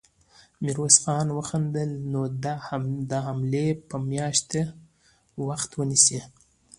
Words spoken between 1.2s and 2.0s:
وخندل: